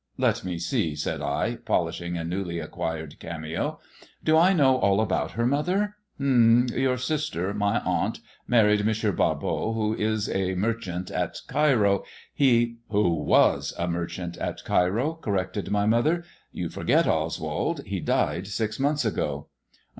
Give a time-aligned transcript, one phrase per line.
[0.27, 4.99] "Let me see," said I, polishing a newly acquired cameo* ■* Do I know all
[4.99, 5.95] about her, mother?
[6.17, 8.87] H'm, your sister, my iunt, married M.
[9.15, 12.03] Barbot, who is a merchant at Cairo*
[12.35, 17.99] ffe ""Who was a merchant at Cairo," corrected my mother* * You forget, Oswald, he
[17.99, 19.49] died six months ago."